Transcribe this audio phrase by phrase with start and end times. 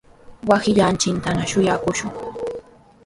[0.49, 2.11] wawqillanchiktana shuyaakushun.